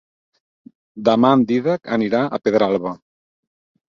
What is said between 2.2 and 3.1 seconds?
a Pedralba.